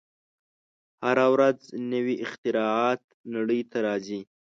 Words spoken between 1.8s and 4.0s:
نوې اختراعات نړۍ ته